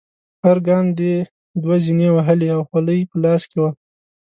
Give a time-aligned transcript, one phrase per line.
[0.43, 1.15] هر ګام دې
[1.61, 3.71] دوه زینې وهلې او خولۍ په لاس کې وه.